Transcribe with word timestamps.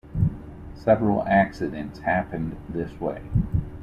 Several 0.73 1.21
accidents 1.27 1.99
happened 1.99 2.57
this 2.71 2.99
way. 2.99 3.21